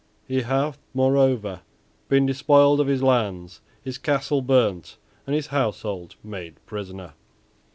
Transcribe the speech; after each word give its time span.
He 0.27 0.41
hath 0.41 0.79
moreover 0.95 1.61
been 2.09 2.25
despoiled 2.25 2.79
of 2.79 2.87
his 2.87 3.03
lands, 3.03 3.61
his 3.83 3.99
castle 3.99 4.41
burnt, 4.41 4.97
and 5.27 5.35
his 5.35 5.45
household 5.53 6.15
made 6.23 6.55
prisoner." 6.65 7.13